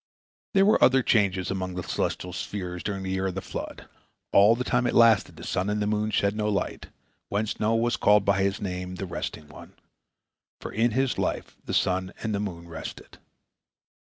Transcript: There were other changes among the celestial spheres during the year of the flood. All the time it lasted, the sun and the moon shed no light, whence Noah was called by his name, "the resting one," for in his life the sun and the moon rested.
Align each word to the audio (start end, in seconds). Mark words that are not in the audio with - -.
There 0.55 0.65
were 0.65 0.83
other 0.83 1.03
changes 1.03 1.51
among 1.51 1.75
the 1.75 1.83
celestial 1.83 2.33
spheres 2.33 2.81
during 2.81 3.03
the 3.03 3.11
year 3.11 3.27
of 3.27 3.35
the 3.35 3.39
flood. 3.41 3.87
All 4.33 4.55
the 4.55 4.63
time 4.63 4.87
it 4.87 4.95
lasted, 4.95 5.35
the 5.37 5.43
sun 5.43 5.69
and 5.69 5.79
the 5.79 5.85
moon 5.85 6.09
shed 6.09 6.35
no 6.35 6.49
light, 6.49 6.87
whence 7.29 7.59
Noah 7.59 7.75
was 7.75 7.97
called 7.97 8.25
by 8.25 8.41
his 8.41 8.59
name, 8.59 8.95
"the 8.95 9.05
resting 9.05 9.47
one," 9.47 9.73
for 10.59 10.71
in 10.71 10.89
his 10.89 11.19
life 11.19 11.55
the 11.63 11.73
sun 11.75 12.13
and 12.23 12.33
the 12.33 12.39
moon 12.39 12.67
rested. 12.67 13.19